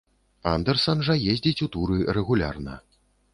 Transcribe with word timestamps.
Андэрсан 0.51 1.03
жа 1.09 1.17
ездзіць 1.33 1.63
у 1.67 1.69
туры 1.77 1.99
рэгулярна. 2.19 2.81